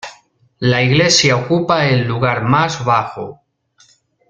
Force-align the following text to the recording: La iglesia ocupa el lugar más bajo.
La 0.61 0.81
iglesia 0.81 1.35
ocupa 1.35 1.85
el 1.87 2.07
lugar 2.07 2.41
más 2.43 2.83
bajo. 2.83 3.43